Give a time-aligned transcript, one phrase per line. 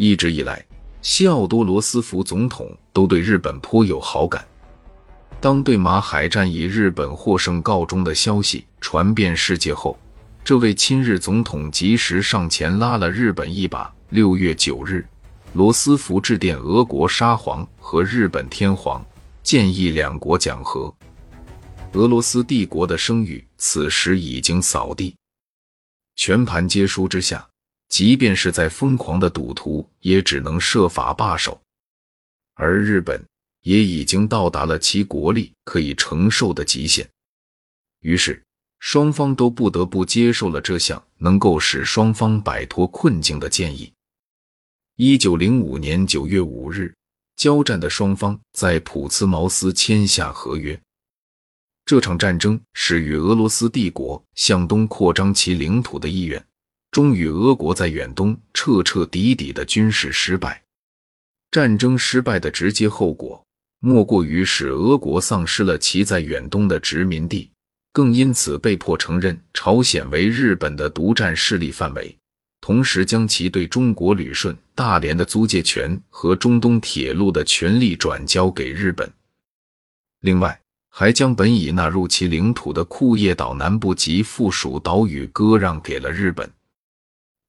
[0.00, 0.64] 一直以来，
[1.02, 4.42] 西奥多·罗斯福总统都对日本颇有好感。
[5.42, 9.98] 当对马海战以日本获胜告终的消息传遍世界后，
[10.42, 13.92] 这位亲日总统及时上前拉了日本一把。
[14.08, 15.06] 六月九日，
[15.52, 19.04] 罗斯福致电俄国沙皇和日本天皇，
[19.42, 20.90] 建议两国讲和。
[21.92, 25.14] 俄罗斯帝国的声誉此时已经扫地，
[26.16, 27.46] 全盘皆输之下，
[27.90, 31.60] 即便是在疯狂的赌徒，也只能设法罢手。
[32.54, 33.22] 而日本
[33.60, 37.06] 也已经到达了其国力可以承受的极限，
[38.00, 38.42] 于是。
[38.82, 43.92] 双方都不得不接受了这项能够使双方摆脱困境的建议。
[44.96, 46.94] 一九零五年九月五日，
[47.36, 50.80] 交战的双方在普茨茅斯签下合约。
[51.84, 56.42] 这场战争是与俄罗斯帝国向东扩张其领土的意愿，
[56.90, 60.62] 终于俄国在远东彻彻底底的军事失败。
[61.50, 63.44] 战争失败的直接后果，
[63.80, 67.50] 莫过于使俄国丧失了其在远东的殖民地。
[67.92, 72.16] 更因此被迫承认朝鲜为日本的独占势力范围，
[72.60, 79.12] 同时将其对中国旅顺、大连的租借权和中东铁路的权利转交给日本。
[80.20, 86.48] 另外，还将本已纳入其领土的库页岛南部及附属岛屿割让给了日本。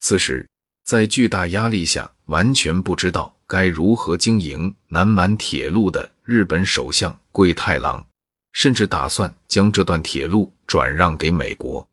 [0.01, 0.45] 此时，
[0.83, 8.05] 在巨大压力下，完全不知道该如何经营南满铁路的日本首相桂太郎。
[8.53, 11.87] 甚至打算将这段铁路转让给美国。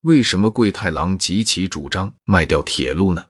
[0.00, 3.24] 为什么桂太郎极其主张卖掉铁路呢？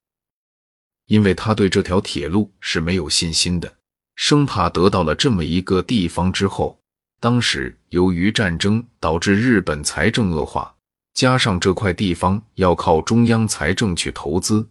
[1.09, 3.77] 因为他对这条铁路是没有信心的，
[4.15, 6.81] 生怕得到了这么一个地方之后，
[7.21, 10.75] 当时由于战争导致日本财政恶化，
[11.19, 14.65] 加上这块地方要靠中央财政去投资，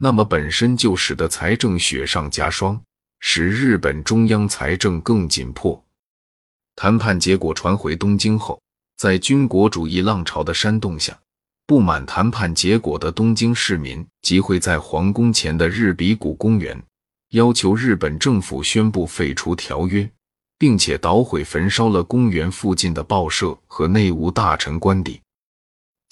[0.00, 2.82] 那么本身就使得财政雪上加霜，
[3.20, 5.80] 使日本中央财政更紧迫。
[6.74, 8.60] 谈判结果传回东京后，
[8.96, 11.16] 在军国主义浪潮的煽动下，
[11.68, 16.82] 不满谈判结果的东京市民集会在皇宫前的日比谷公园，
[17.30, 20.10] 要求日本政府宣布废除条约，
[20.58, 25.20] 并且捣毁、焚烧了公园附近的报社和内务大臣官邸。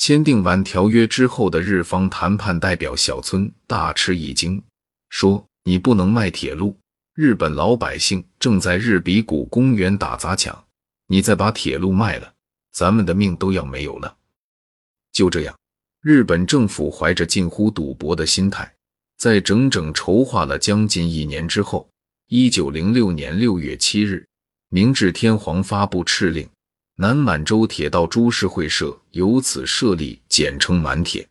[0.01, 4.63] 签订完条约之后的日方谈判代表小村大吃一惊，
[5.11, 6.75] 说：“你不能卖铁路。”
[7.15, 10.65] 日本老百姓正在日比谷公园打砸抢，
[11.09, 12.33] 你再把铁路卖了，
[12.73, 14.17] 咱们的命都要没有了。
[15.13, 15.55] 就这样，
[16.01, 18.73] 日本政府怀着近乎赌博的心态，
[19.19, 21.87] 在整整筹划了将近一年之后，
[22.29, 24.27] 一九零六年六月七日，
[24.71, 26.49] 明治天皇发布敕令，
[27.01, 31.27] 南满洲铁道株式会社由此设立，简称满铁。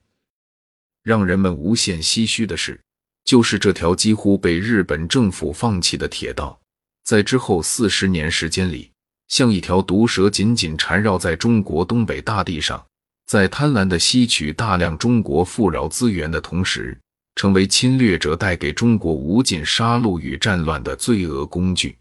[1.04, 2.82] 让人们无限唏嘘的是。
[3.24, 6.60] 就是这条几乎被日本政府放弃的铁道，
[7.04, 8.90] 在之后四十年时间里，
[9.28, 12.84] 像一条毒蛇紧紧缠绕在中国东北大地上，
[13.28, 17.00] 在贪婪的吸取大量中国富饶资源的同时，
[17.36, 21.99] 成为侵略者带给中国无尽杀戮与战乱的罪恶工具。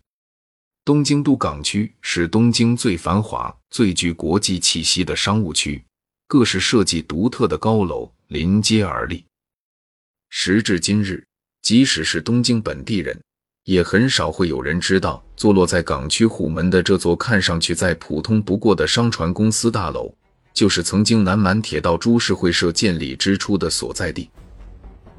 [0.88, 5.84] 东京都港区是东京最繁华、最具国际气息的商务区，
[6.26, 9.22] 各式设计独特的高楼临街而立。
[10.30, 11.22] 时至今日，
[11.60, 13.20] 即使是东京本地人，
[13.64, 20.10] 也很少会有人知道，坐落在港区虎门的这座看上去再普通不过的商船公司大楼，
[20.54, 24.30] 就是曾经南满铁道株式会社建立之初的所在地。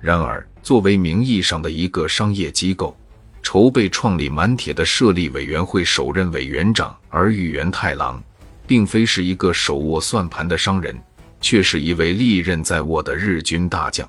[0.01, 2.97] 然而，作为名义上的一个商业机构，
[3.41, 8.21] 筹备创立满铁的设立委员会首任委员长而玉原太郎，
[8.67, 10.95] 并非是一个手握算盘的商人，
[11.41, 14.07] 却是一位利刃在握的日军大将。